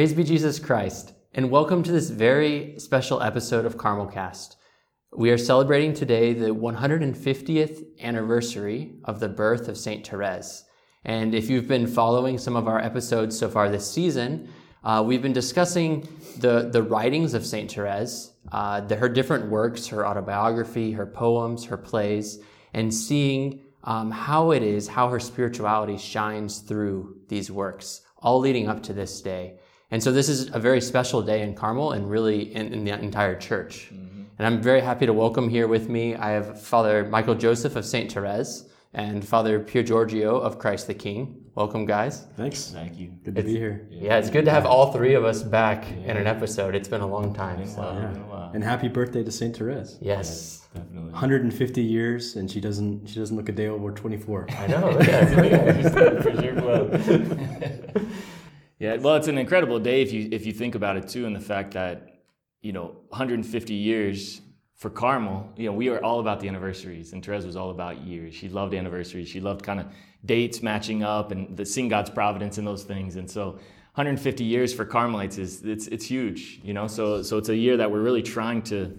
[0.00, 4.56] Praise be Jesus Christ, and welcome to this very special episode of Carmelcast.
[5.12, 10.06] We are celebrating today the 150th anniversary of the birth of St.
[10.06, 10.64] Therese.
[11.04, 14.48] And if you've been following some of our episodes so far this season,
[14.84, 16.08] uh, we've been discussing
[16.38, 17.70] the, the writings of St.
[17.70, 22.38] Therese, uh, the, her different works, her autobiography, her poems, her plays,
[22.72, 28.66] and seeing um, how it is, how her spirituality shines through these works, all leading
[28.66, 29.58] up to this day.
[29.90, 32.92] And so this is a very special day in Carmel and really in, in the
[32.92, 33.90] entire church.
[33.92, 34.22] Mm-hmm.
[34.38, 37.84] And I'm very happy to welcome here with me, I have Father Michael Joseph of
[37.84, 38.10] St.
[38.10, 41.44] Therese and Father Pier Giorgio of Christ the King.
[41.56, 42.26] Welcome, guys.
[42.36, 42.70] Thanks.
[42.70, 43.08] Thank you.
[43.24, 43.86] Good to It's- be here.
[43.90, 46.74] Yeah, it's good to have all three of us back in an episode.
[46.76, 47.66] It's been a long time.
[47.66, 47.82] So.
[47.82, 48.50] Yeah.
[48.54, 49.98] And happy birthday to Saint Therese.
[50.00, 50.68] Yes.
[50.74, 51.10] Definitely.
[51.10, 54.46] 150 years, and she doesn't she doesn't look a day over 24.
[54.50, 54.90] I know.
[54.90, 55.00] look
[58.80, 61.36] yeah, well, it's an incredible day if you if you think about it too, and
[61.36, 62.22] the fact that
[62.62, 64.40] you know 150 years
[64.80, 65.46] for Carmel.
[65.56, 68.34] You know, we are all about the anniversaries, and Therese was all about years.
[68.34, 69.28] She loved anniversaries.
[69.28, 69.86] She loved kind of
[70.24, 73.16] dates matching up and the seeing God's providence in those things.
[73.16, 73.50] And so,
[73.94, 76.60] 150 years for Carmelites is it's it's huge.
[76.64, 78.98] You know, so so it's a year that we're really trying to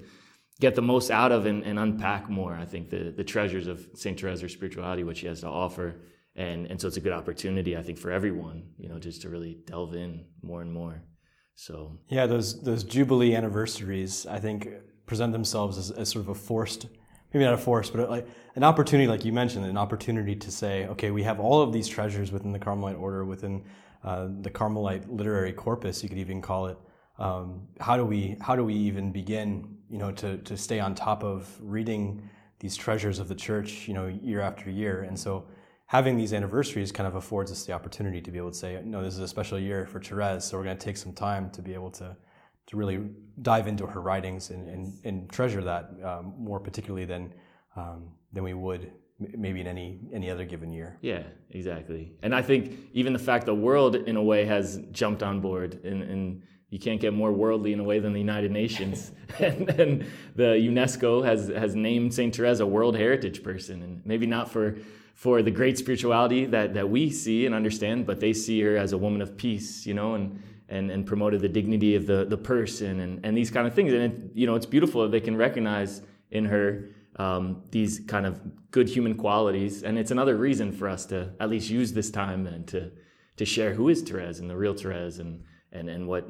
[0.60, 2.54] get the most out of and, and unpack more.
[2.54, 5.96] I think the the treasures of Saint Therese, her spirituality, what she has to offer,
[6.36, 8.64] and and so it's a good opportunity, I think, for everyone.
[8.78, 11.04] You know, just to really delve in more and more.
[11.56, 14.68] So Yeah, those those Jubilee anniversaries, I think,
[15.06, 16.88] present themselves as, as sort of a forced,
[17.34, 20.88] maybe not a forced, but like an opportunity, like you mentioned, an opportunity to say,
[20.88, 23.64] okay, we have all of these treasures within the Carmelite order, within
[24.04, 26.78] uh, the Carmelite literary corpus, you could even call it.
[27.20, 30.96] Um, how do we how do we even begin, you know, to to stay on
[30.96, 32.28] top of reading
[32.60, 35.46] these treasures of the church, you know, year after year, and so
[35.92, 39.04] having these anniversaries kind of affords us the opportunity to be able to say, no,
[39.04, 41.62] this is a special year for Therese, so we're going to take some time to
[41.62, 42.16] be able to
[42.68, 43.10] to really
[43.42, 47.34] dive into her writings and, and, and treasure that um, more particularly than
[47.76, 50.98] um, than we would maybe in any any other given year.
[51.02, 52.14] Yeah, exactly.
[52.22, 55.84] And I think even the fact the world, in a way, has jumped on board,
[55.84, 59.12] and, and you can't get more worldly in a way than the United Nations.
[59.40, 60.06] and, and
[60.38, 64.78] the UNESCO has has named Saint Therese a World Heritage Person, and maybe not for
[65.14, 68.94] for the great spirituality that that we see and understand, but they see her as
[68.94, 70.44] a woman of peace, you know, and.
[70.74, 73.92] And, and promoted the dignity of the, the person and, and these kind of things.
[73.92, 78.26] And, it, you know, it's beautiful that they can recognize in her um, these kind
[78.26, 78.40] of
[78.72, 79.84] good human qualities.
[79.84, 82.90] And it's another reason for us to at least use this time and to,
[83.36, 85.44] to share who is Therese and the real Therese and,
[85.74, 86.30] and, and what,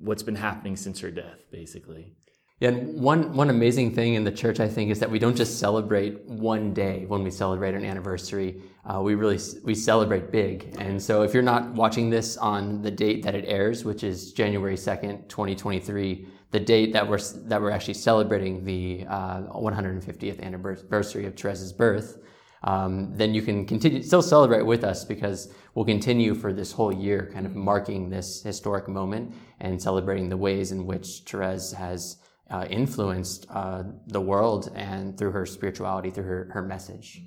[0.00, 2.14] what's been happening since her death, basically.
[2.62, 5.36] Yeah, and one, one amazing thing in the church, I think, is that we don't
[5.36, 8.62] just celebrate one day when we celebrate an anniversary.
[8.84, 10.72] Uh, we really we celebrate big.
[10.78, 14.32] And so, if you're not watching this on the date that it airs, which is
[14.32, 21.26] January second, 2023, the date that we're that we're actually celebrating the uh, 150th anniversary
[21.26, 22.18] of Therese's birth,
[22.62, 26.92] um, then you can continue still celebrate with us because we'll continue for this whole
[26.92, 32.18] year, kind of marking this historic moment and celebrating the ways in which Therese has
[32.52, 37.22] uh, influenced uh, the world and through her spirituality, through her, her message.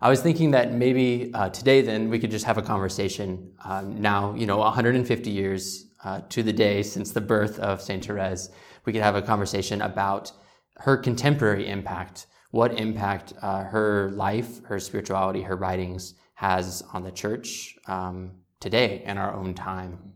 [0.00, 3.54] I was thinking that maybe uh, today, then, we could just have a conversation.
[3.64, 8.04] Um, now, you know, 150 years uh, to the day since the birth of St.
[8.04, 8.50] Therese,
[8.84, 10.32] we could have a conversation about
[10.78, 17.12] her contemporary impact, what impact uh, her life, her spirituality, her writings has on the
[17.12, 20.11] church um, today in our own time.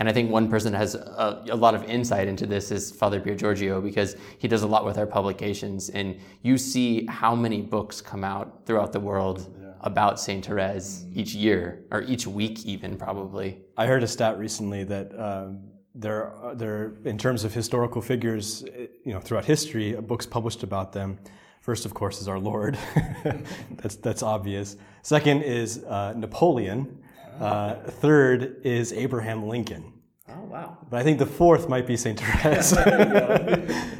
[0.00, 3.20] And I think one person has a, a, lot of insight into this is Father
[3.20, 5.90] Pier Giorgio because he does a lot with our publications.
[5.90, 9.72] And you see how many books come out throughout the world yeah.
[9.82, 10.42] about St.
[10.42, 13.58] Therese each year, or each week, even probably.
[13.76, 18.64] I heard a stat recently that um, there, there, in terms of historical figures,
[19.04, 21.18] you know, throughout history, books published about them.
[21.60, 22.78] First, of course, is our Lord.
[23.72, 24.78] that's that's obvious.
[25.02, 27.02] Second is uh, Napoleon.
[27.40, 29.94] Uh, third is Abraham Lincoln.
[30.28, 30.78] Oh wow!
[30.88, 32.74] But I think the fourth might be Saint Therese,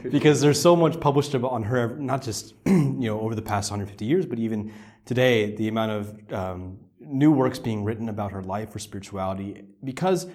[0.10, 4.04] because there's so much published on her, not just you know over the past 150
[4.04, 4.72] years, but even
[5.06, 9.64] today, the amount of um, new works being written about her life, or spirituality.
[9.82, 10.26] Because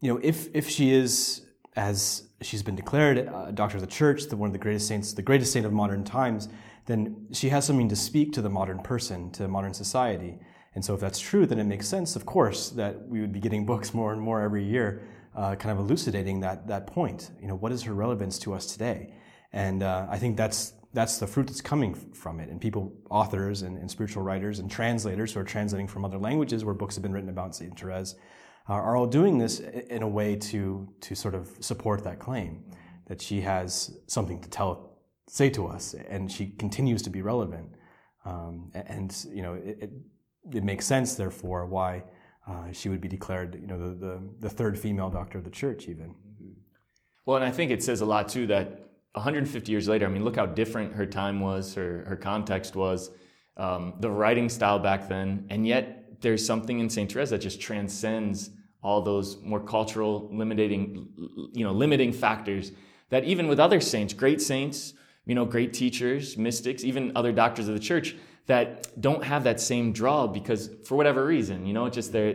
[0.00, 1.42] you know, if if she is
[1.76, 5.12] as she's been declared a doctor of the church, the one of the greatest saints,
[5.12, 6.48] the greatest saint of modern times,
[6.86, 10.38] then she has something to speak to the modern person, to modern society.
[10.78, 13.40] And so, if that's true, then it makes sense, of course, that we would be
[13.40, 15.02] getting books more and more every year,
[15.34, 17.32] uh, kind of elucidating that that point.
[17.42, 19.12] You know, what is her relevance to us today?
[19.52, 22.48] And uh, I think that's that's the fruit that's coming from it.
[22.48, 26.64] And people, authors and, and, spiritual writers and translators who are translating from other languages
[26.64, 28.14] where books have been written about Saint Therese,
[28.68, 32.62] are, are all doing this in a way to to sort of support that claim
[33.08, 34.96] that she has something to tell
[35.26, 37.68] say to us, and she continues to be relevant.
[38.24, 39.90] Um, and you know, it, it,
[40.52, 42.04] it, makes sense, therefore, why
[42.46, 45.50] uh, she would be declared, you know, the, the, the, third female doctor of the
[45.50, 46.14] church, even.
[47.26, 50.24] Well, and I think it says a lot too that 150 years later, I mean,
[50.24, 53.10] look how different her time was, her her context was,
[53.56, 57.60] um, the writing style back then, and yet there's something in Saint Therese that just
[57.60, 58.50] transcends
[58.82, 61.08] all those more cultural limiting,
[61.52, 62.72] you know, limiting factors
[63.10, 64.94] that even with other saints, great saints
[65.28, 68.16] you know, great teachers, mystics, even other doctors of the church
[68.48, 72.34] that don't have that same draw because for whatever reason, you know, just their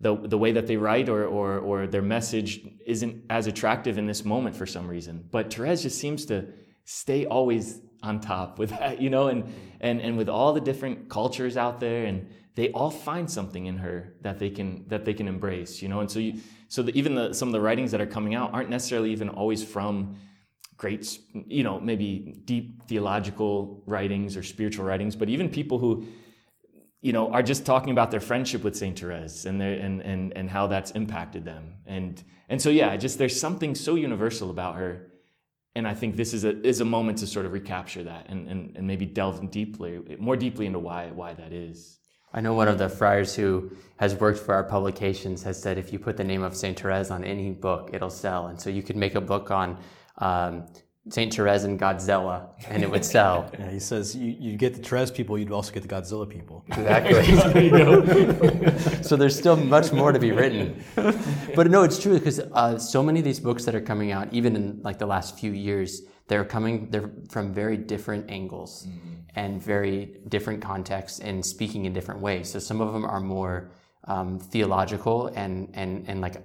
[0.00, 4.06] the the way that they write or or or their message isn't as attractive in
[4.06, 5.28] this moment for some reason.
[5.30, 6.46] But Therese just seems to
[6.84, 11.10] stay always on top with that, you know, and and and with all the different
[11.10, 15.14] cultures out there and they all find something in her that they can that they
[15.14, 16.00] can embrace, you know.
[16.00, 18.54] And so you so the, even the some of the writings that are coming out
[18.54, 20.16] aren't necessarily even always from
[20.80, 26.06] great, you know, maybe deep theological writings or spiritual writings, but even people who,
[27.02, 30.34] you know, are just talking about their friendship with Saint Therese and their, and and
[30.38, 31.74] and how that's impacted them.
[31.84, 34.90] And and so yeah, just there's something so universal about her.
[35.76, 38.48] And I think this is a is a moment to sort of recapture that and,
[38.48, 41.98] and, and maybe delve deeply more deeply into why why that is.
[42.32, 45.92] I know one of the friars who has worked for our publications has said if
[45.92, 48.46] you put the name of Saint Therese on any book, it'll sell.
[48.46, 49.76] And so you could make a book on
[50.20, 50.66] um,
[51.08, 53.50] Saint Therese and Godzilla, and it would sell.
[53.58, 56.64] Yeah, he says you, you get the Therese people, you'd also get the Godzilla people.
[56.68, 57.24] Exactly.
[59.02, 60.82] so there's still much more to be written.
[60.94, 64.28] But no, it's true because uh, so many of these books that are coming out,
[64.32, 69.14] even in like the last few years, they're coming they're from very different angles mm-hmm.
[69.34, 72.50] and very different contexts and speaking in different ways.
[72.50, 73.72] So some of them are more
[74.04, 76.36] um, theological and and and like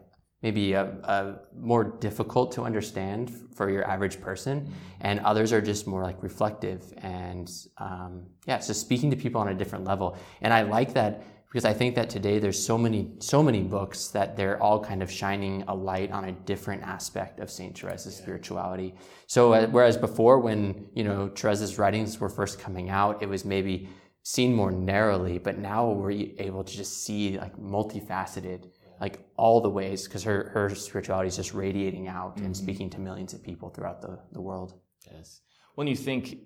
[0.45, 4.71] maybe a, a, more difficult to understand for your average person, mm-hmm.
[5.01, 7.47] and others are just more like reflective and
[7.79, 8.11] um,
[8.45, 10.07] yeah, so speaking to people on a different level.
[10.43, 14.09] And I like that because I think that today there's so many so many books
[14.09, 18.15] that they're all kind of shining a light on a different aspect of Saint Therese's
[18.15, 18.21] yeah.
[18.21, 18.93] spirituality.
[19.25, 20.59] So uh, whereas before, when
[20.93, 23.89] you know Therese's writings were first coming out, it was maybe
[24.21, 26.11] seen more narrowly, but now we're
[26.49, 28.61] able to just see like multifaceted
[28.99, 32.45] like all the ways because her, her spirituality is just radiating out mm-hmm.
[32.45, 34.73] and speaking to millions of people throughout the, the world.
[35.11, 35.41] Yes.
[35.75, 36.37] When you think,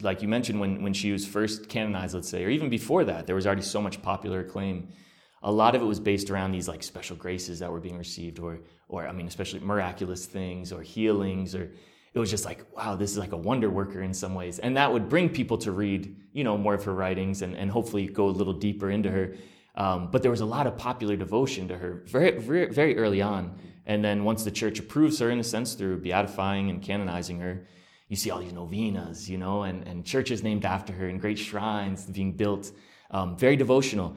[0.00, 3.26] like you mentioned, when, when she was first canonized, let's say, or even before that,
[3.26, 4.88] there was already so much popular acclaim.
[5.42, 8.38] A lot of it was based around these like special graces that were being received,
[8.38, 11.70] or, or I mean, especially miraculous things or healings, or
[12.14, 14.58] it was just like, wow, this is like a wonder worker in some ways.
[14.58, 17.70] And that would bring people to read, you know, more of her writings and, and
[17.70, 19.34] hopefully go a little deeper into her.
[19.78, 23.22] Um, but there was a lot of popular devotion to her very, very, very early
[23.22, 23.58] on.
[23.86, 27.64] And then once the church approves her, in a sense, through beatifying and canonizing her,
[28.08, 31.38] you see all these novenas, you know, and, and churches named after her and great
[31.38, 32.72] shrines being built,
[33.12, 34.16] um, very devotional.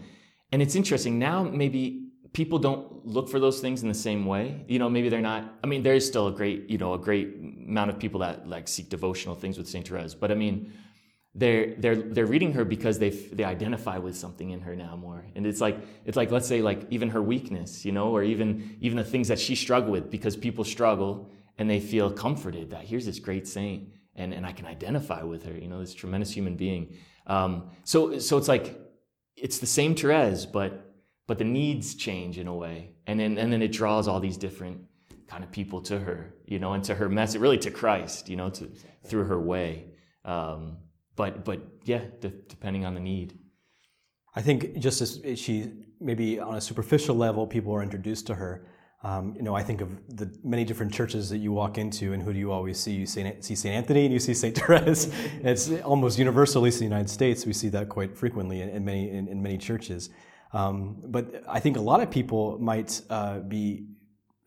[0.51, 4.65] And it's interesting now, maybe people don't look for those things in the same way.
[4.67, 6.97] You know, maybe they're not, I mean, there is still a great, you know, a
[6.97, 7.35] great
[7.67, 9.87] amount of people that like seek devotional things with St.
[9.87, 10.15] Therese.
[10.15, 10.73] But I mean,
[11.33, 15.25] they're they're they're reading her because they they identify with something in her now more.
[15.35, 18.77] And it's like it's like let's say like even her weakness you know or even
[18.81, 22.83] even the things that she struggled with because people struggle and they feel comforted that
[22.83, 26.31] here's this great saint and and I can identify with her you know this tremendous
[26.31, 26.97] human being.
[27.27, 28.77] Um, so so it's like
[29.37, 30.93] it's the same Therese but
[31.27, 32.91] but the needs change in a way.
[33.07, 34.81] And then and then it draws all these different
[35.27, 38.35] kind of people to her you know and to her message really to Christ you
[38.35, 38.69] know to
[39.05, 39.85] through her way.
[40.25, 40.77] Um,
[41.21, 43.37] but but yeah, depending on the need.
[44.35, 48.65] I think just as she maybe on a superficial level, people are introduced to her.
[49.03, 52.23] Um, you know, I think of the many different churches that you walk into, and
[52.23, 52.93] who do you always see?
[52.93, 53.75] You see St.
[53.79, 54.55] Anthony and you see St.
[54.59, 55.11] Therese.
[55.51, 57.45] it's almost universal, at least in the United States.
[57.45, 60.09] We see that quite frequently in, in many in, in, many churches.
[60.53, 63.85] Um, but I think a lot of people might uh, be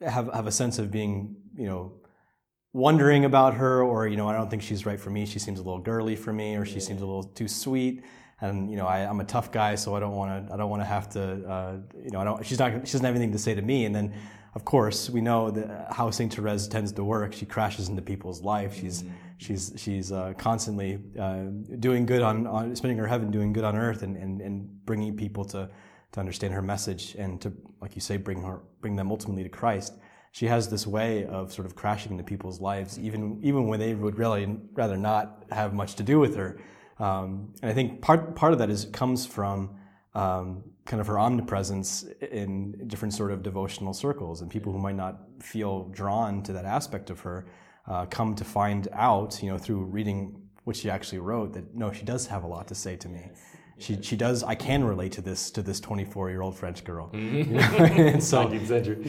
[0.01, 1.93] have have a sense of being, you know,
[2.75, 5.25] wondering about her, or you know, I don't think she's right for me.
[5.25, 8.03] She seems a little girly for me, or she seems a little too sweet.
[8.41, 10.53] And you know, I, am a tough guy, so I don't want to.
[10.53, 11.49] I don't want to have to.
[11.49, 12.45] Uh, you know, I don't.
[12.45, 12.73] She's not.
[12.87, 13.87] She doesn't have anything to say to me.
[13.87, 14.13] And then,
[14.55, 17.33] of course, we know that how Saint Therese tends to work.
[17.33, 18.75] She crashes into people's life.
[18.75, 19.15] She's mm-hmm.
[19.39, 21.45] she's she's uh, constantly uh,
[21.79, 25.17] doing good on, on spending her heaven doing good on earth, and, and, and bringing
[25.17, 25.71] people to
[26.13, 29.49] to understand her message and to, like you say, bring her bring them ultimately to
[29.49, 29.95] Christ
[30.35, 33.95] she has this way of sort of crashing into people's lives, even even when they
[33.95, 36.59] would really rather not have much to do with her.
[36.99, 39.77] Um, and I think part part of that is comes from
[40.13, 44.97] um, kind of her omnipresence in different sort of devotional circles, and people who might
[44.97, 47.47] not feel drawn to that aspect of her
[47.87, 51.93] uh, come to find out, you know, through reading what she actually wrote, that no,
[51.93, 53.31] she does have a lot to say to me.
[53.79, 54.43] She, she does.
[54.43, 57.37] I can relate to this to this 24 year old French girl, mm-hmm.
[57.37, 58.13] you know?
[58.13, 58.49] and so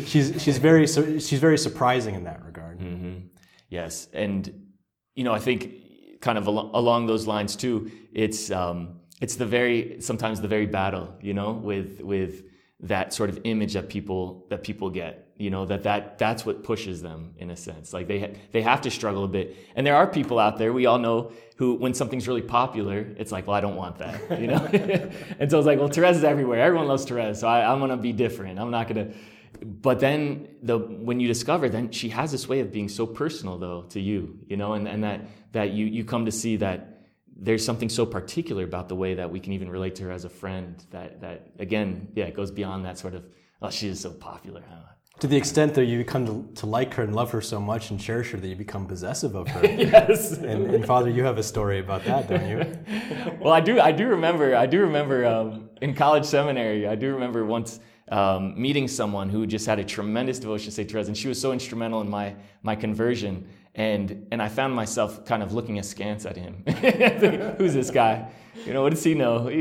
[0.06, 2.80] she's she's very she's very surprising in that regard.
[2.80, 3.28] Mm-hmm.
[3.70, 4.68] Yes, and
[5.16, 7.92] you know I think kind of al- along those lines too.
[8.14, 12.44] It's um, it's the very sometimes the very battle, you know, with with
[12.82, 16.64] that sort of image that people that people get you know that that that's what
[16.64, 17.94] pushes them in a sense.
[17.94, 19.56] Like they ha- they have to struggle a bit.
[19.76, 23.32] And there are people out there we all know who when something's really popular it's
[23.32, 24.58] like well i don't want that you know?
[25.40, 26.62] And so it's like well Therese is everywhere.
[26.62, 28.60] Everyone loves Therese so I, i'm to be different.
[28.60, 29.14] I'm not to
[29.62, 33.58] but then the when you discover then she has this way of being so personal
[33.58, 34.74] though to you you know?
[34.74, 38.88] And, and that that you you come to see that there's something so particular about
[38.88, 42.08] the way that we can even relate to her as a friend that that again
[42.16, 43.26] yeah it goes beyond that sort of
[43.62, 44.95] oh she is so popular huh?
[45.20, 47.90] To the extent that you come to, to, like her and love her so much
[47.90, 49.66] and cherish her that you become possessive of her.
[49.66, 50.34] yes.
[50.34, 53.38] And, and, Father, you have a story about that, don't you?
[53.40, 53.80] well, I do.
[53.80, 54.56] I do remember.
[54.56, 56.88] I do remember um, in college seminary.
[56.88, 57.80] I do remember once
[58.10, 61.40] um, meeting someone who just had a tremendous devotion to Saint Therese, and she was
[61.40, 63.48] so instrumental in my my conversion.
[63.76, 66.64] And and I found myself kind of looking askance at him.
[67.58, 68.30] Who's this guy?
[68.66, 69.48] You know, what does he know?
[69.50, 69.52] a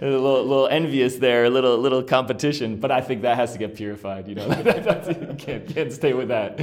[0.00, 2.80] little, little envious there, a little little competition.
[2.80, 4.26] But I think that has to get purified.
[4.26, 6.58] You know, you can't can't stay with that.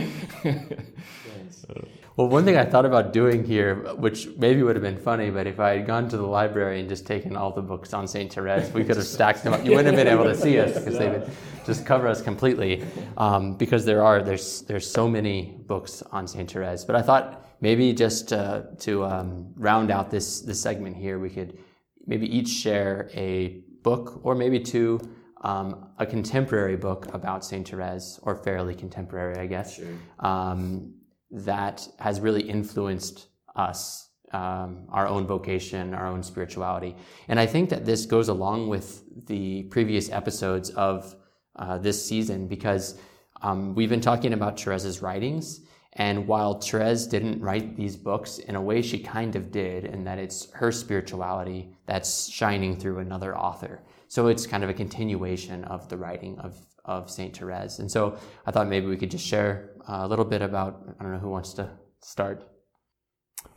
[2.18, 5.46] Well, one thing I thought about doing here, which maybe would have been funny, but
[5.46, 8.34] if I had gone to the library and just taken all the books on Saint
[8.34, 9.64] Therese, we could have stacked them up.
[9.64, 11.30] You wouldn't have been able to see us because they would
[11.64, 12.84] just cover us completely.
[13.18, 16.86] Um, because there are there's there's so many books on Saint Therese.
[16.86, 21.30] But I thought maybe just uh, to um, round out this this segment here, we
[21.30, 21.60] could
[22.08, 25.00] maybe each share a book or maybe two
[25.42, 29.86] um, a contemporary book about Saint Therese, or fairly contemporary, I guess, sure.
[30.20, 30.96] um,
[31.32, 36.96] that has really influenced us, um, our own vocation, our own spirituality.
[37.28, 41.16] And I think that this goes along with the previous episodes of
[41.56, 43.00] uh, this season because
[43.42, 45.62] um, we've been talking about Therese's writings.
[45.94, 50.04] And while Therese didn't write these books, in a way she kind of did, in
[50.04, 53.82] that it's her spirituality that's shining through another author.
[54.08, 56.56] So it's kind of a continuation of the writing of,
[56.86, 57.36] of St.
[57.36, 57.80] Therese.
[57.80, 61.14] And so I thought maybe we could just share a little bit about, I don't
[61.14, 61.70] know who wants to
[62.02, 62.48] start.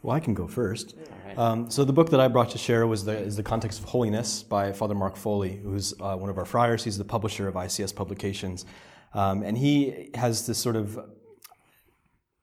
[0.02, 0.94] Well, I can go first.
[1.26, 1.38] Right.
[1.38, 3.86] Um, so the book that I brought to share was the, is the Context of
[3.86, 6.84] Holiness by Father Mark Foley, who's uh, one of our friars.
[6.84, 8.64] He's the publisher of ICS Publications.
[9.12, 10.98] Um, and he has this sort of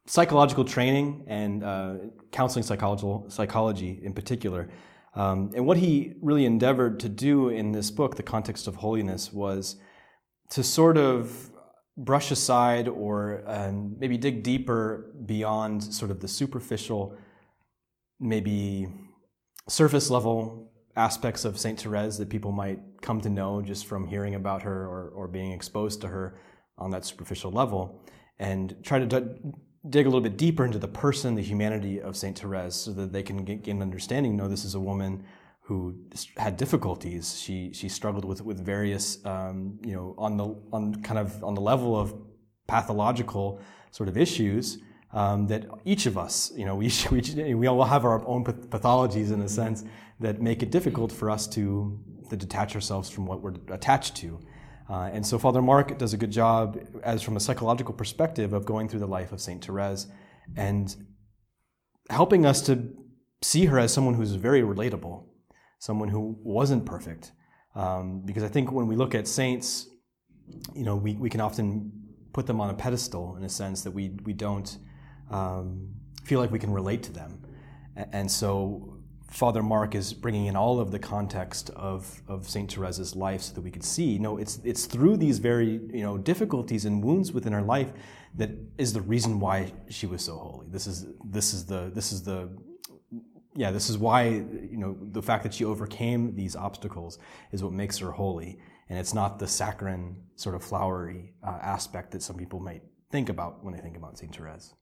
[0.06, 1.96] psychological training and uh,
[2.32, 4.70] counseling psychology, psychology in particular.
[5.16, 9.34] Um, and what he really endeavored to do in this book, The Context of Holiness,
[9.34, 9.78] was
[10.52, 11.52] to sort of
[11.98, 17.18] brush aside or um, maybe dig deeper beyond sort of the superficial,
[18.20, 18.88] maybe
[19.68, 21.80] surface level aspects of St.
[21.80, 25.52] Therese that people might come to know just from hearing about her or, or being
[25.52, 26.40] exposed to her
[26.78, 28.04] on that superficial level,
[28.38, 29.52] and try to d-
[29.90, 32.38] dig a little bit deeper into the person, the humanity of St.
[32.38, 34.36] Therese so that they can get, gain an understanding.
[34.36, 35.24] No, this is a woman
[35.68, 35.94] who
[36.38, 37.38] had difficulties.
[37.38, 41.56] She she struggled with with various um, you know on the on kind of on
[41.56, 42.16] the level of
[42.68, 43.60] pathological
[43.92, 44.78] sort of issues
[45.12, 49.34] um, that each of us you know we we we all have our own pathologies
[49.34, 49.84] in a sense
[50.22, 54.40] that make it difficult for us to to detach ourselves from what we're attached to.
[54.90, 58.66] Uh, and so Father Mark does a good job, as from a psychological perspective, of
[58.66, 60.08] going through the life of Saint Therese
[60.56, 60.96] and
[62.10, 62.88] helping us to
[63.42, 65.26] see her as someone who's very relatable
[65.80, 67.32] someone who wasn't perfect.
[67.76, 69.88] Um, because I think when we look at saints,
[70.74, 71.92] you know, we, we can often
[72.34, 74.78] put them on a pedestal in a sense that we, we don't
[75.30, 75.90] um,
[76.24, 77.44] feel like we can relate to them.
[77.96, 78.98] And so
[79.30, 82.74] Father Mark is bringing in all of the context of, of St.
[82.74, 86.18] Therese's life so that we could see, no, it's, it's through these very you know,
[86.18, 87.92] difficulties and wounds within her life
[88.36, 90.68] that is the reason why she was so holy.
[90.70, 92.50] This is, this is, the, this is the,
[93.58, 97.18] yeah, this is why, you know, the fact that she overcame these obstacles
[97.52, 98.60] is what makes her holy.
[98.88, 103.30] And it's not the saccharine, sort of flowery uh, aspect that some people might think
[103.30, 104.34] about when they think about St.
[104.34, 104.76] Therese.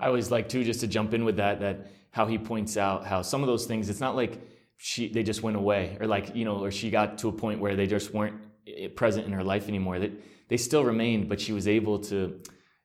[0.00, 3.06] I always like, too, just to jump in with that, that how he points out
[3.06, 4.40] how some of those things, it's not like
[4.76, 7.60] she, they just went away or like, you know, or she got to a point
[7.60, 8.34] where they just weren't
[8.66, 10.00] eh, present in her life anymore.
[10.00, 10.10] That
[10.48, 12.40] they still remained, but she was able to,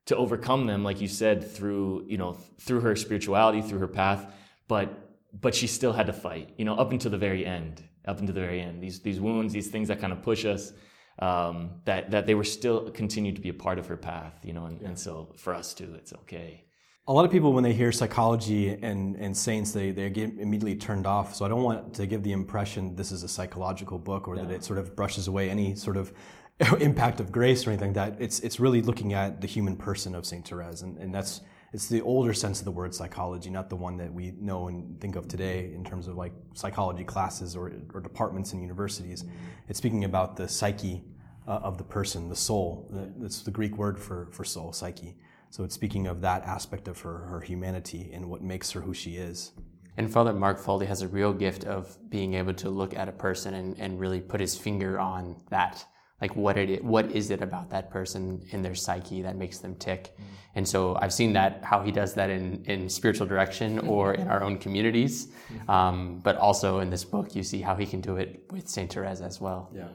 [0.06, 4.36] to overcome them, like you said, through, you know, through her spirituality, through her path
[4.70, 8.20] but but she still had to fight, you know, up until the very end, up
[8.20, 8.82] until the very end.
[8.82, 10.72] These these wounds, these things that kind of push us,
[11.20, 14.54] um, that that they were still continued to be a part of her path, you
[14.54, 16.64] know, and, and so for us too, it's okay.
[17.08, 20.76] A lot of people, when they hear psychology and, and saints, they, they get immediately
[20.76, 21.34] turned off.
[21.34, 24.52] So I don't want to give the impression this is a psychological book or that
[24.52, 26.14] it sort of brushes away any sort of
[26.80, 28.22] impact of grace or anything like that.
[28.22, 30.48] It's, it's really looking at the human person of St.
[30.48, 30.84] Therese.
[30.84, 34.12] And, and that's, it's the older sense of the word psychology, not the one that
[34.12, 38.54] we know and think of today in terms of like psychology classes or, or departments
[38.54, 39.24] in universities.
[39.68, 41.04] It's speaking about the psyche
[41.48, 42.90] uh, of the person, the soul.
[43.18, 45.16] That's the Greek word for, for soul, psyche.
[45.52, 48.94] So it's speaking of that aspect of her, her humanity and what makes her who
[48.94, 49.52] she is.
[49.98, 53.12] And Father Mark Foley has a real gift of being able to look at a
[53.12, 55.86] person and, and really put his finger on that.
[56.22, 59.76] Like what it what is it about that person in their psyche that makes them
[59.76, 60.12] tick?
[60.18, 60.24] Mm.
[60.56, 64.28] And so I've seen that how he does that in, in spiritual direction or in
[64.28, 65.30] our own communities,
[65.68, 68.92] um, but also in this book you see how he can do it with Saint
[68.92, 69.70] Therese as well.
[69.74, 69.88] Yeah.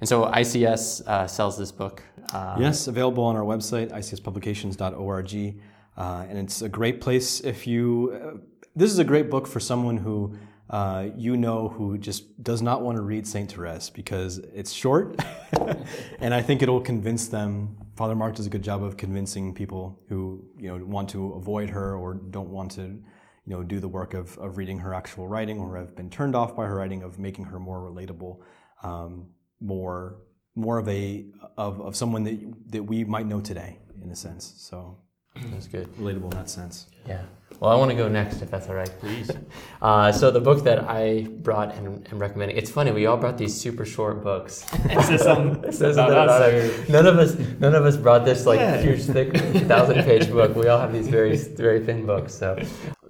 [0.00, 2.02] And so ICS uh, sells this book.
[2.32, 5.60] Uh, yes, available on our website, icspublications.org.
[5.96, 8.12] Uh, and it's a great place if you.
[8.14, 8.38] Uh,
[8.74, 10.36] this is a great book for someone who
[10.72, 13.52] uh, you know who just does not want to read St.
[13.52, 15.22] Therese because it's short.
[16.18, 17.76] and I think it'll convince them.
[17.94, 21.68] Father Mark does a good job of convincing people who you know want to avoid
[21.70, 23.02] her or don't want to you
[23.46, 26.56] know do the work of, of reading her actual writing or have been turned off
[26.56, 28.38] by her writing of making her more relatable.
[28.82, 29.28] Um,
[29.60, 30.22] more
[30.54, 31.26] more of a
[31.58, 34.54] of, of someone that that we might know today in a sense.
[34.56, 34.98] So
[35.34, 35.88] that's good.
[35.96, 36.86] Relatable in that sense.
[37.06, 37.22] Yeah.
[37.60, 38.90] Well, I want to go next if that's all right.
[39.00, 39.30] Please.
[39.82, 42.56] Uh, so the book that I brought and am recommending.
[42.56, 44.64] It's funny we all brought these super short books.
[44.84, 46.88] it says something it says about us.
[46.88, 48.80] None of us none of us brought this like yeah.
[48.80, 49.36] huge thick
[49.66, 50.54] thousand page book.
[50.54, 52.32] We all have these very very thin books.
[52.32, 52.62] So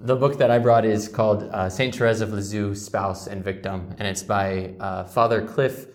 [0.03, 3.95] the book that I brought is called uh, Saint Therese of Lisieux, Spouse and Victim,
[3.99, 5.87] and it's by uh, Father Cliff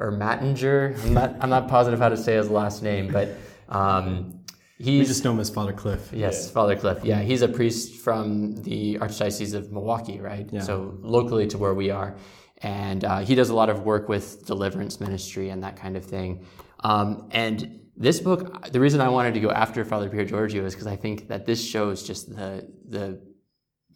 [0.00, 1.02] Ermatinger.
[1.04, 3.28] I'm not, I'm not positive how to say his last name, but
[3.68, 4.40] um,
[4.78, 5.00] he's.
[5.00, 6.10] We just know him as Father Cliff.
[6.12, 6.52] Yes, yeah.
[6.52, 7.04] Father Cliff.
[7.04, 10.48] Yeah, he's a priest from the Archdiocese of Milwaukee, right?
[10.50, 10.60] Yeah.
[10.60, 12.16] So locally to where we are.
[12.62, 16.04] And uh, he does a lot of work with deliverance ministry and that kind of
[16.04, 16.46] thing.
[16.80, 20.74] Um, and this book, the reason I wanted to go after Father Pier Giorgio is
[20.74, 23.20] because I think that this shows just the the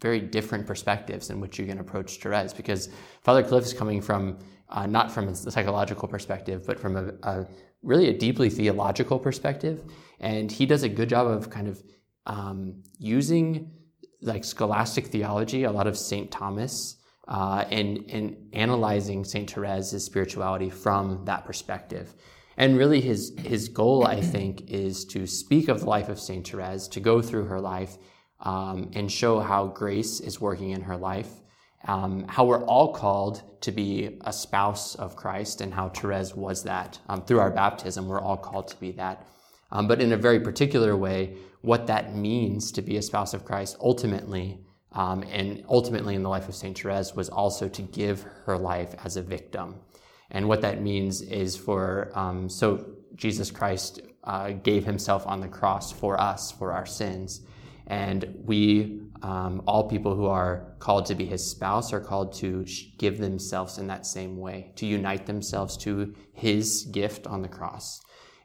[0.00, 2.52] very different perspectives in which you can approach Therese.
[2.54, 2.88] Because
[3.22, 4.38] Father Cliff is coming from
[4.70, 7.46] uh, not from a psychological perspective, but from a, a,
[7.82, 9.82] really a deeply theological perspective.
[10.20, 11.82] And he does a good job of kind of
[12.26, 13.72] um, using
[14.22, 16.30] like scholastic theology, a lot of St.
[16.30, 19.52] Thomas, uh, and, and analyzing St.
[19.52, 22.14] Therese's spirituality from that perspective.
[22.56, 26.46] And really, his, his goal, I think, is to speak of the life of St.
[26.46, 27.96] Therese, to go through her life
[28.40, 31.40] um, and show how grace is working in her life
[31.84, 36.62] um, how we're all called to be a spouse of Christ and how Therese was
[36.64, 36.98] that.
[37.08, 39.26] Um, through our baptism, we're all called to be that.
[39.72, 43.44] Um, but in a very particular way, what that means to be a spouse of
[43.44, 44.58] Christ ultimately,
[44.92, 46.78] um, and ultimately in the life of St.
[46.78, 49.76] Therese, was also to give her life as a victim.
[50.30, 55.48] And what that means is for, um, so Jesus Christ uh, gave himself on the
[55.48, 57.42] cross for us, for our sins.
[57.86, 62.64] And we, um, all people who are called to be his spouse, are called to
[62.98, 68.00] give themselves in that same way, to unite themselves to his gift on the cross.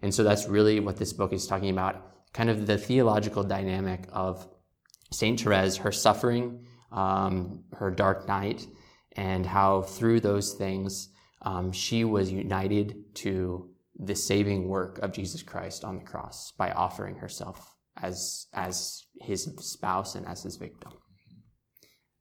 [0.06, 1.96] And so that's really what this book is talking about
[2.32, 4.48] kind of the theological dynamic of
[5.12, 5.42] St.
[5.42, 8.68] Therese, her suffering, um, her dark night,
[9.14, 11.10] and how through those things
[11.42, 16.70] um, she was united to the saving work of Jesus Christ on the cross by
[16.70, 20.92] offering herself as as his spouse and as his victim.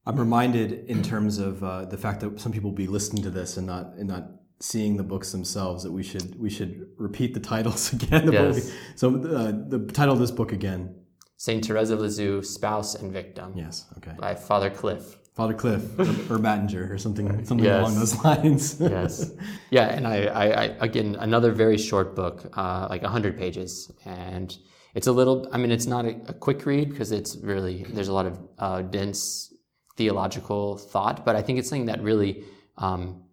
[0.07, 3.31] I'm reminded in terms of uh, the fact that some people will be listening to
[3.31, 4.25] this and not and not
[4.61, 8.27] seeing the books themselves that we should we should repeat the titles again.
[8.27, 8.65] The yes.
[8.65, 8.75] Book.
[8.97, 10.95] So uh, the title of this book again.
[11.37, 13.53] Saint Therese of Lisieux, Spouse and Victim.
[13.55, 13.87] Yes.
[13.99, 14.13] Okay.
[14.19, 15.19] By Father Cliff.
[15.35, 17.81] Father Cliff or, or Mattinger or something something yes.
[17.81, 18.81] along those lines.
[18.81, 19.33] yes.
[19.71, 24.57] Yeah, and I, I, I, again another very short book, uh, like hundred pages, and
[24.95, 28.09] it's a little, I mean, it's not a, a quick read because it's really, there's
[28.09, 29.53] a lot of uh, dense
[29.97, 32.45] theological thought, but I think it's something that really
[32.79, 33.24] um,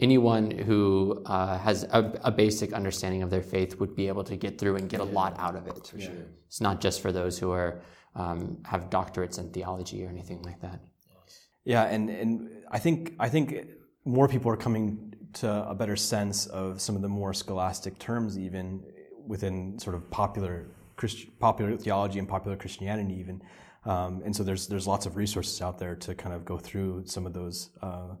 [0.00, 4.36] anyone who uh, has a, a, basic understanding of their faith would be able to
[4.36, 5.92] get through and get a lot out of it.
[5.94, 6.06] Yeah.
[6.06, 6.14] Sure.
[6.46, 7.82] It's not just for those who are
[8.14, 10.80] um, have doctorates in theology or anything like that.
[11.64, 13.54] Yeah, and, and I think I think
[14.04, 18.38] more people are coming to a better sense of some of the more scholastic terms,
[18.38, 18.82] even
[19.26, 23.42] within sort of popular Christ, popular theology and popular Christianity, even.
[23.84, 27.04] Um, and so there's there's lots of resources out there to kind of go through
[27.06, 28.14] some of those uh,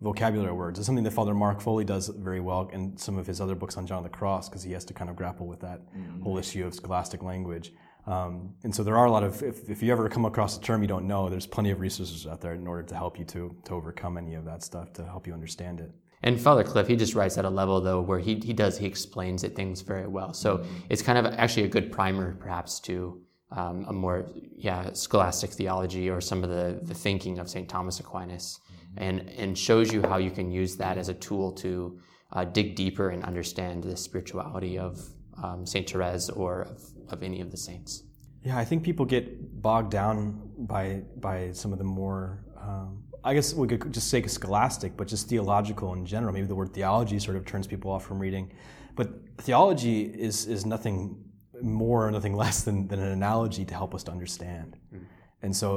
[0.00, 0.78] vocabulary words.
[0.78, 3.76] It's something that Father Mark Foley does very well in some of his other books
[3.76, 6.22] on John the Cross because he has to kind of grapple with that mm-hmm.
[6.22, 7.72] whole issue of scholastic language.
[8.06, 10.60] Um, and so there are a lot of, if, if you ever come across a
[10.60, 13.24] term you don't know, there's plenty of resources out there in order to help you
[13.26, 15.90] to, to overcome any of that stuff, to help you understand it.
[16.22, 18.86] And Father Cliff, he just writes at a level though where he, he does, he
[18.86, 20.32] explains it things very well.
[20.34, 20.74] So mm-hmm.
[20.88, 26.10] it's kind of actually a good primer perhaps to um, a more, yeah, scholastic theology
[26.10, 27.68] or some of the, the thinking of St.
[27.68, 28.60] Thomas Aquinas.
[28.96, 31.98] And, and shows you how you can use that as a tool to
[32.32, 35.00] uh, dig deeper and understand the spirituality of
[35.42, 35.88] um, St.
[35.88, 38.02] Therese or of, of any of the saints.
[38.42, 43.34] Yeah, I think people get bogged down by by some of the more, um, I
[43.34, 46.32] guess we could just say scholastic, but just theological in general.
[46.32, 48.52] Maybe the word theology sort of turns people off from reading,
[48.94, 51.24] but theology is is nothing
[51.60, 54.76] more or nothing less than, than an analogy to help us to understand.
[54.94, 55.06] Mm.
[55.46, 55.68] And so,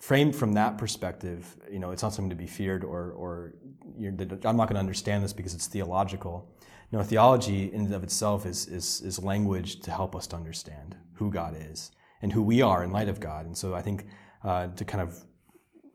[0.00, 3.54] framed from that perspective, you know, it's not something to be feared or or
[3.98, 6.48] I'm not going to understand this because it's theological
[6.90, 10.36] you know, theology in and of itself is, is, is language to help us to
[10.36, 11.90] understand who God is
[12.22, 13.44] and who we are in light of God.
[13.46, 14.06] And so I think
[14.42, 15.22] uh, to kind of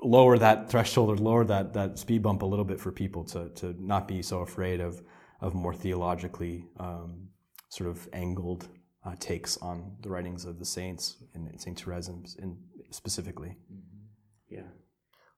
[0.02, 3.50] lower that threshold or lower that, that speed bump a little bit for people to,
[3.50, 5.02] to not be so afraid of,
[5.42, 7.28] of more theologically um,
[7.70, 8.68] sort of angled
[9.04, 11.80] uh, takes on the writings of the saints and St.
[11.80, 12.58] Therese in,
[12.94, 13.58] specifically.
[13.72, 14.56] Mm-hmm.
[14.56, 14.62] Yeah.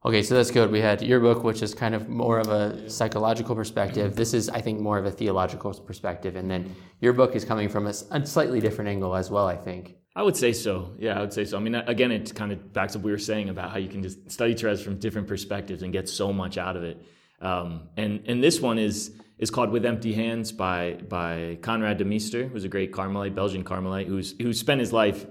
[0.06, 0.72] Okay, so that's good.
[0.72, 4.16] We had your book, which is kind of more of a psychological perspective.
[4.16, 6.36] This is, I think, more of a theological perspective.
[6.36, 9.56] And then your book is coming from a, a, slightly different angle as well, I
[9.56, 9.96] think.
[10.16, 10.94] I would say so.
[11.00, 11.58] Yeah, I would say so.
[11.58, 13.90] I mean, again, it kind of backs up what we were saying about how you
[13.90, 17.04] can just study Therese from different perspectives and get so much out of it.
[17.42, 22.06] Um, and and this one is is called "With Empty Hands" by by Conrad de
[22.06, 25.26] Meester, who's a great Carmelite, Belgian Carmelite, who's who spent his life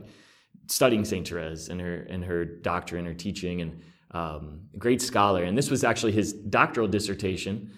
[0.66, 5.44] studying Saint Therese and her and her doctrine, her teaching, and um, great scholar.
[5.44, 7.72] And this was actually his doctoral dissertation,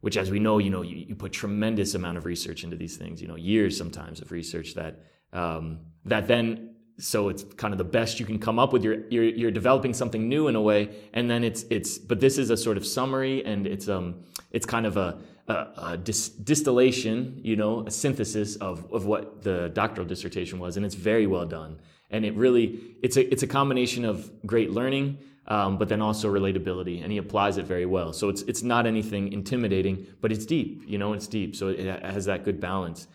[0.00, 2.96] which, as we know, you know, you, you, put tremendous amount of research into these
[2.96, 3.22] things.
[3.22, 6.72] You know, years sometimes of research that um, that then.
[6.98, 8.82] So it's kind of the best you can come up with.
[8.82, 11.98] You're, you're you're developing something new in a way, and then it's it's.
[11.98, 15.18] But this is a sort of summary, and it's um it's kind of a
[15.48, 20.76] a, a dis- distillation, you know, a synthesis of, of what the doctoral dissertation was,
[20.76, 21.78] and it's very well done.
[22.10, 26.32] And it really, it's a, it's a combination of great learning, um, but then also
[26.32, 28.12] relatability, and he applies it very well.
[28.12, 30.82] So it's it's not anything intimidating, but it's deep.
[30.86, 33.06] You know, it's deep, so it has that good balance.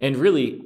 [0.00, 0.64] And really,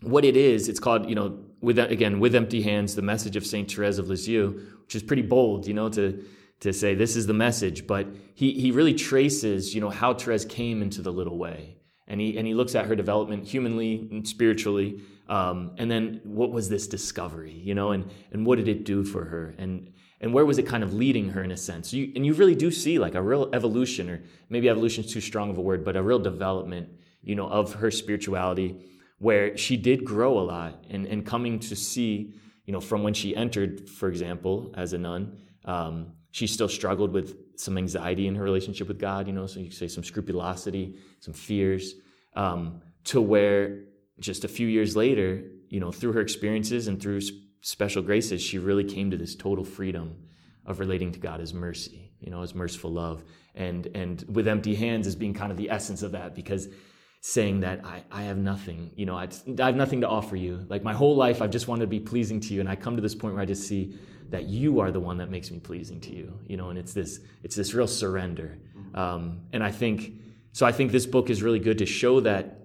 [0.00, 3.46] what it is, it's called you know, with again with empty hands, the message of
[3.46, 5.66] Saint Therese of Lisieux, which is pretty bold.
[5.66, 6.24] You know, to
[6.60, 10.44] to say this is the message, but he he really traces you know how Therese
[10.44, 14.26] came into the little way, and he and he looks at her development humanly and
[14.26, 15.00] spiritually.
[15.28, 19.04] Um, and then what was this discovery, you know, and, and what did it do
[19.04, 19.54] for her?
[19.58, 19.90] And
[20.24, 22.54] and where was it kind of leading her in a sense you, and you really
[22.54, 25.84] do see like a real evolution or maybe evolution is too strong of a word
[25.84, 26.88] but a real development
[27.22, 28.80] you know of her spirituality
[29.18, 32.34] where she did grow a lot and, and coming to see
[32.64, 37.12] you know from when she entered for example as a nun um, she still struggled
[37.12, 40.02] with some anxiety in her relationship with god you know so you could say some
[40.02, 41.96] scrupulosity some fears
[42.34, 43.80] um, to where
[44.20, 47.20] just a few years later you know through her experiences and through
[47.64, 50.14] special graces, she really came to this total freedom
[50.66, 53.24] of relating to God as mercy, you know, as merciful love.
[53.54, 56.68] And and with empty hands as being kind of the essence of that, because
[57.22, 60.66] saying that I, I have nothing, you know, I, I have nothing to offer you.
[60.68, 62.60] Like my whole life, I've just wanted to be pleasing to you.
[62.60, 63.98] And I come to this point where I just see
[64.28, 66.92] that you are the one that makes me pleasing to you, you know, and it's
[66.92, 68.58] this, it's this real surrender.
[68.94, 70.20] Um, and I think,
[70.52, 72.60] so I think this book is really good to show that,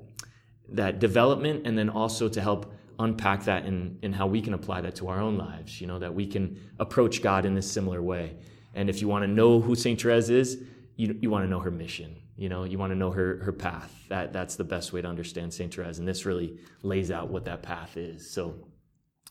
[0.74, 4.82] that development and then also to help unpack that in, in how we can apply
[4.82, 8.02] that to our own lives, you know, that we can approach God in this similar
[8.02, 8.36] way.
[8.74, 10.00] And if you want to know who St.
[10.00, 10.62] Therese is,
[10.96, 12.18] you, you want to know her mission.
[12.36, 13.94] You know, you want to know her, her path.
[14.10, 15.74] That, that's the best way to understand St.
[15.74, 16.00] Therese.
[16.00, 18.30] And this really lays out what that path is.
[18.30, 18.56] So,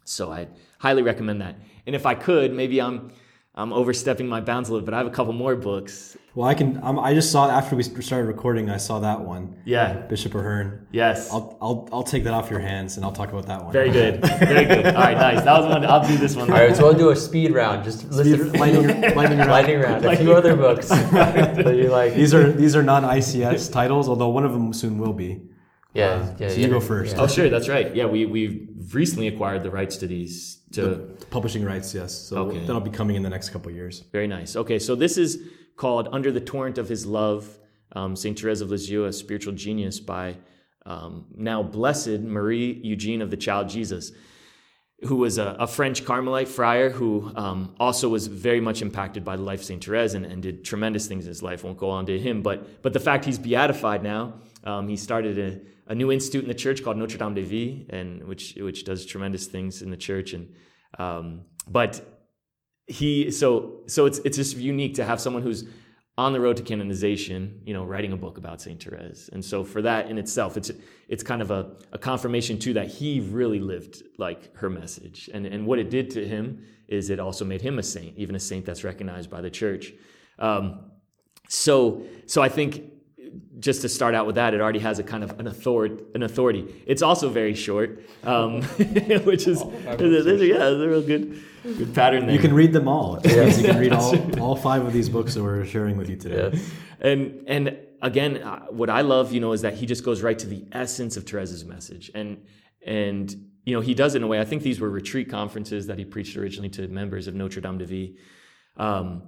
[0.05, 0.49] so I
[0.79, 1.57] highly recommend that.
[1.87, 3.13] And if I could, maybe I'm
[3.55, 4.95] I'm overstepping my bounds a little bit.
[4.95, 6.17] I have a couple more books.
[6.37, 6.79] Well, I can.
[6.85, 8.71] Um, I just saw after we started recording.
[8.71, 9.57] I saw that one.
[9.65, 10.87] Yeah, Bishop Ahern.
[10.93, 11.33] Yes.
[11.33, 13.73] I'll, I'll I'll take that off your hands and I'll talk about that one.
[13.73, 14.21] Very good.
[14.25, 14.87] Very good.
[14.87, 15.43] All right, nice.
[15.43, 15.85] That was one.
[15.85, 16.49] I'll do this one.
[16.53, 17.83] All right, so we'll do a speed round.
[17.83, 18.53] Just listen.
[18.53, 19.51] lightning, lightning round.
[19.57, 20.05] Lightning round.
[20.07, 22.15] A few other books that you like.
[22.15, 25.41] These are these are non ICS titles, although one of them soon will be.
[25.95, 26.49] Yeah, uh, yeah.
[26.49, 27.17] So you go first.
[27.17, 27.23] Yeah.
[27.23, 27.49] Oh, sure.
[27.49, 27.95] That's right.
[27.95, 31.95] Yeah, we we recently acquired the rights to these to the publishing rights.
[31.95, 32.61] Yes, so okay.
[32.61, 34.01] that'll be coming in the next couple years.
[34.13, 34.55] Very nice.
[34.55, 35.43] Okay, so this is
[35.77, 37.59] called "Under the Torrent of His Love,"
[37.93, 40.37] um, Saint Therese of Lisieux, a spiritual genius by
[40.85, 44.13] um, now blessed Marie Eugene of the Child Jesus.
[45.05, 49.37] who was a, a French Carmelite friar who um, also was very much impacted by
[49.37, 51.63] the life of Saint Therese and, and, did tremendous things in his life.
[51.63, 54.35] Won't go on to him, but but the fact he's beatified now,
[54.69, 57.87] um, he started a, a, new institute in the church called Notre Dame de Vie,
[57.89, 60.35] and which which does tremendous things in the church.
[60.35, 60.53] And
[60.99, 61.93] um, but
[62.87, 65.65] he so so it's it's just unique to have someone who's
[66.19, 69.31] on the road to canonization, you know, writing a book about Saint Therese.
[69.33, 70.71] And so for that in itself, it's
[71.09, 75.31] it's kind of a, a confirmation too that he really lived like her message.
[75.33, 78.35] And and what it did to him is it also made him a saint, even
[78.35, 79.95] a saint that's recognized by the church.
[80.39, 80.91] Um,
[81.49, 82.98] so so I think
[83.59, 86.03] just to start out with that, it already has a kind of an authority.
[86.15, 86.83] An authority.
[86.87, 88.63] It's also very short, um,
[89.25, 92.35] which is oh, yeah, it's a real good good pattern there.
[92.37, 93.19] You can read them all.
[93.25, 93.59] Yes.
[93.59, 96.51] you can read all, all five of these books that we're sharing with you today.
[96.53, 96.71] Yes.
[97.01, 100.39] And and again, uh, what I love, you know, is that he just goes right
[100.39, 102.45] to the essence of Therese's message, and
[102.87, 104.41] and you know he does it in a way.
[104.41, 107.79] I think these were retreat conferences that he preached originally to members of Notre Dame
[107.79, 108.15] de Vie.
[108.77, 109.23] Um,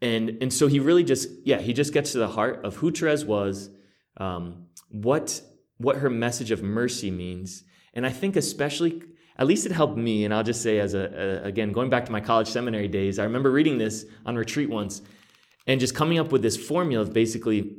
[0.00, 2.90] and and so he really just yeah he just gets to the heart of who
[2.90, 3.70] Therese was,
[4.16, 5.40] um, what
[5.78, 9.02] what her message of mercy means, and I think especially
[9.38, 10.24] at least it helped me.
[10.24, 13.18] And I'll just say, as a, a, again, going back to my college seminary days,
[13.18, 15.00] I remember reading this on retreat once
[15.66, 17.76] and just coming up with this formula of basically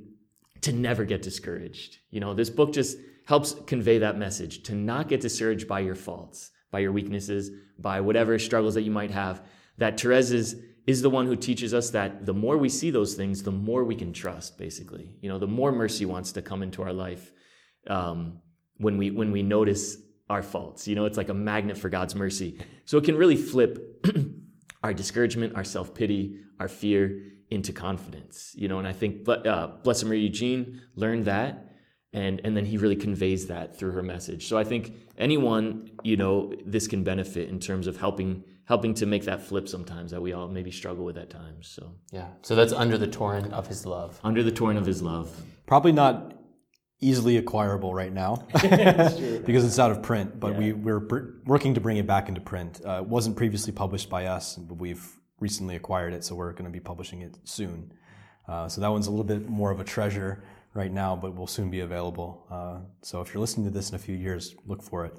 [0.62, 1.97] to never get discouraged.
[2.12, 5.95] You know, this book just helps convey that message to not get discouraged by your
[5.95, 9.41] faults, by your weaknesses, by whatever struggles that you might have.
[9.77, 10.55] That Therese
[10.89, 13.84] is, the one who teaches us that the more we see those things, the more
[13.84, 15.15] we can trust, basically.
[15.21, 17.32] You know, the more mercy wants to come into our life
[17.88, 18.39] um,
[18.78, 19.97] when, we, when we notice
[20.30, 20.88] our faults.
[20.88, 22.60] You know, it's like a magnet for God's mercy.
[22.86, 24.06] So it can really flip
[24.84, 28.54] our discouragement, our self pity, our fear into confidence.
[28.56, 31.65] You know, and I think uh, Blessed Maria Eugene learned that.
[32.12, 34.47] And, and then he really conveys that through her message.
[34.47, 39.08] So I think anyone, you know, this can benefit in terms of helping helping to
[39.08, 41.67] make that flip sometimes that we all maybe struggle with at times.
[41.67, 42.27] So yeah.
[42.43, 44.19] So that's under the torrent of his love.
[44.23, 45.27] Under the torrent of his love.
[45.65, 46.36] Probably not
[47.01, 50.39] easily acquirable right now because it's out of print.
[50.39, 50.60] But yeah.
[50.60, 52.79] we, we're br- working to bring it back into print.
[52.86, 55.03] Uh, it wasn't previously published by us, but we've
[55.39, 57.91] recently acquired it, so we're going to be publishing it soon.
[58.47, 60.43] Uh, so that one's a little bit more of a treasure
[60.80, 62.46] right now, but will soon be available.
[62.50, 65.13] Uh, so if you're listening to this in a few years, look for it.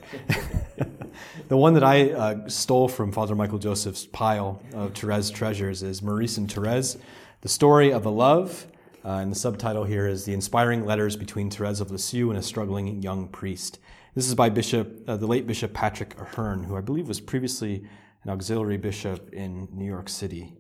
[1.48, 6.00] the one that I uh, stole from Father Michael Joseph's pile of Therese treasures is
[6.00, 6.96] Maurice and Therese,
[7.42, 8.66] the story of a love
[9.04, 12.42] uh, and the subtitle here is The Inspiring Letters Between Therese of Lisieux and a
[12.42, 13.78] Struggling Young Priest.
[14.14, 17.86] This is by Bishop, uh, the late Bishop Patrick Ahern, who I believe was previously
[18.24, 20.54] an auxiliary bishop in New York City.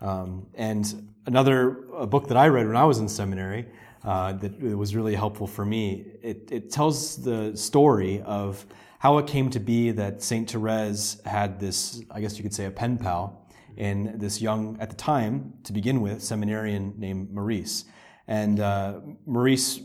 [0.00, 1.70] Um, and another
[2.08, 3.66] book that I read when I was in seminary
[4.04, 8.64] uh, that was really helpful for me, it, it tells the story of
[8.98, 10.50] how it came to be that St.
[10.50, 14.90] Therese had this, I guess you could say, a pen pal in this young, at
[14.90, 17.84] the time, to begin with, seminarian named Maurice.
[18.26, 19.80] And uh, Maurice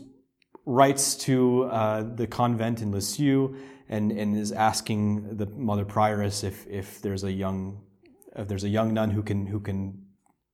[0.64, 3.54] writes to uh, the convent in Lisieux
[3.88, 7.82] and, and is asking the mother prioress if, if there's a young
[8.34, 10.06] if there's a young nun who can who can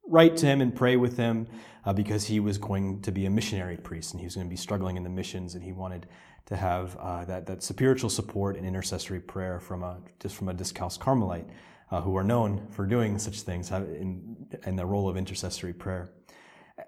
[0.08, 1.46] write to him and pray with him
[1.84, 4.50] uh, because he was going to be a missionary priest and he was going to
[4.50, 6.06] be struggling in the missions and he wanted
[6.46, 10.54] to have uh, that, that spiritual support and intercessory prayer from a just from a
[10.54, 11.46] discalced Carmelite
[11.90, 16.10] uh, who are known for doing such things in, in the role of intercessory prayer.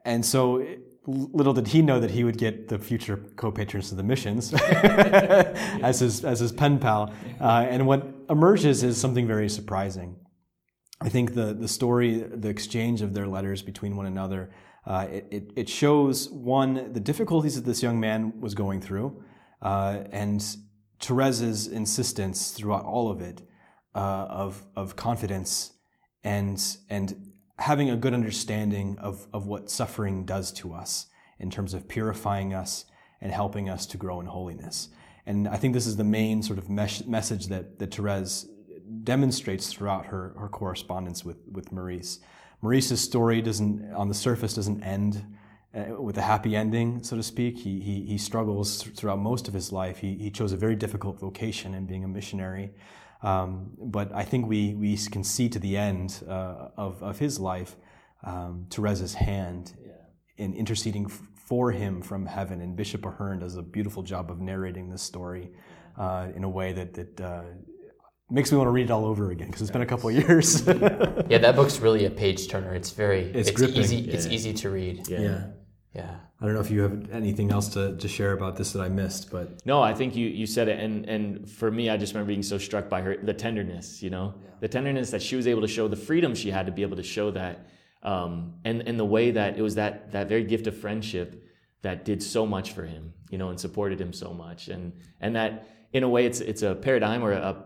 [0.04, 0.64] And so
[1.06, 6.00] little did he know that he would get the future co-patrons of the missions as
[6.00, 7.12] his as his pen pal.
[7.40, 10.16] Uh, and what emerges is something very surprising.
[11.00, 14.50] I think the the story, the exchange of their letters between one another,
[14.86, 19.22] uh, it, it, it shows one the difficulties that this young man was going through,
[19.62, 20.44] uh, and
[21.00, 23.42] Therese's insistence throughout all of it
[23.94, 25.72] uh, of, of confidence
[26.22, 31.06] and, and having a good understanding of, of what suffering does to us
[31.38, 32.84] in terms of purifying us
[33.20, 34.88] and helping us to grow in holiness.
[35.26, 38.46] And I think this is the main sort of mes- message that, that Therese
[39.14, 42.20] demonstrates throughout her, her correspondence with, with Maurice.
[42.62, 45.12] Maurice's story doesn't, on the surface, doesn't end
[45.74, 47.58] uh, with a happy ending, so to speak.
[47.58, 49.98] He, he, he struggles throughout most of his life.
[49.98, 52.70] He, he chose a very difficult vocation in being a missionary.
[53.22, 57.40] Um, but I think we, we can see to the end uh, of, of his
[57.40, 57.74] life
[58.22, 59.72] um, Therese's hand
[60.36, 62.60] in interceding f- for him from heaven.
[62.60, 65.50] And Bishop Ahern does a beautiful job of narrating this story
[65.98, 67.42] uh, in a way that, that uh,
[68.30, 70.14] makes me want to read it all over again because it's been a couple of
[70.14, 70.66] years.
[70.66, 72.74] yeah, that book's really a page turner.
[72.74, 73.96] It's very it's, it's easy.
[73.96, 74.14] Yeah.
[74.14, 75.08] It's easy to read.
[75.08, 75.20] Yeah.
[75.20, 75.46] yeah.
[75.94, 76.16] Yeah.
[76.40, 78.88] I don't know if you have anything else to, to share about this that I
[78.88, 82.14] missed, but No, I think you, you said it, and and for me, I just
[82.14, 85.46] remember being so struck by her the tenderness, you know, the tenderness that she was
[85.46, 87.66] able to show, the freedom she had to be able to show that,
[88.02, 91.44] um, and and the way that it was that that very gift of friendship
[91.82, 95.36] that did so much for him, you know, and supported him so much, and and
[95.36, 97.56] that in a way it's it's a paradigm or a, a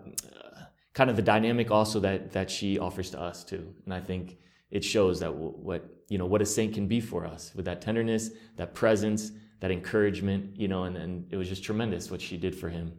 [0.94, 4.38] kind of the dynamic also that that she offers to us too, and I think
[4.70, 7.64] it shows that w- what you know what a saint can be for us with
[7.66, 12.20] that tenderness, that presence, that encouragement, you know, and, and it was just tremendous what
[12.20, 12.92] she did for him.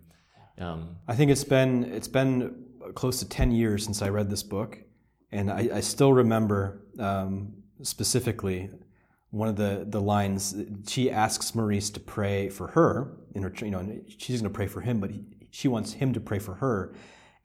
[0.57, 4.43] Um, I think it's been it's been close to ten years since I read this
[4.43, 4.79] book,
[5.31, 8.69] and I, I still remember um, specifically
[9.31, 10.55] one of the the lines.
[10.87, 14.67] She asks Maurice to pray for her in her, you know, she's going to pray
[14.67, 16.95] for him, but he, she wants him to pray for her,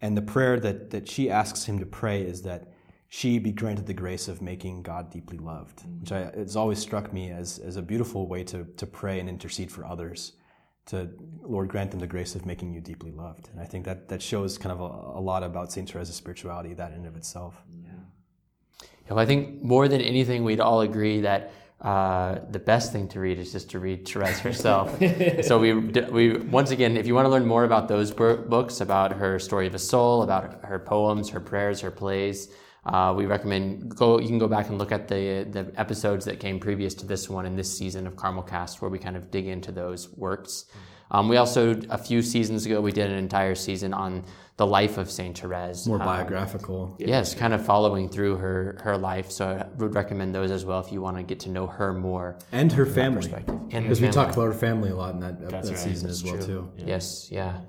[0.01, 2.73] and the prayer that that she asks him to pray is that
[3.13, 6.01] she be granted the grace of making God deeply loved, mm-hmm.
[6.01, 9.29] which I, it's always struck me as, as a beautiful way to, to pray and
[9.29, 10.33] intercede for others.
[10.87, 11.11] To
[11.43, 14.23] Lord grant them the grace of making you deeply loved, and I think that that
[14.23, 17.55] shows kind of a, a lot about Saint Teresa's spirituality, that in and of itself.
[17.85, 17.91] Yeah,
[19.11, 23.21] well, I think more than anything, we'd all agree that uh, the best thing to
[23.21, 24.99] read is just to read Therese herself.
[25.43, 29.13] so we, we once again, if you want to learn more about those books, about
[29.13, 32.53] her story of a soul, about her poems, her prayers, her plays,
[32.85, 34.19] uh, we recommend go.
[34.19, 37.29] You can go back and look at the the episodes that came previous to this
[37.29, 40.65] one in this season of Carmel Cast, where we kind of dig into those works.
[41.11, 44.25] Um, we also a few seasons ago we did an entire season on
[44.57, 45.87] the life of Saint Therese.
[45.87, 46.95] More Um, biographical.
[46.99, 49.31] Yes, kind of following through her her life.
[49.31, 51.93] So I would recommend those as well if you want to get to know her
[51.93, 52.37] more.
[52.53, 53.23] and her family.
[53.23, 53.55] perspective.
[53.73, 54.15] And Because we family.
[54.15, 56.71] talked about her family a lot in that, that right, season as well too.
[56.77, 57.61] Yes, yeah,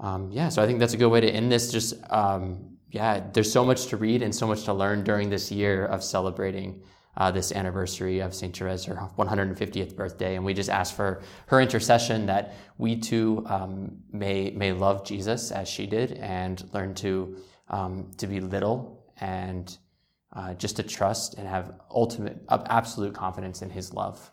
[0.00, 0.48] um, yeah.
[0.48, 1.70] So I think that's a good way to end this.
[1.70, 5.52] Just um, yeah, there's so much to read and so much to learn during this
[5.52, 6.82] year of celebrating
[7.16, 11.60] uh, this anniversary of Saint Therese, her 150th birthday, and we just ask for her
[11.60, 17.36] intercession that we too um, may may love Jesus as she did and learn to
[17.68, 19.78] um, to be little and
[20.32, 24.30] uh, just to trust and have ultimate, absolute confidence in His love.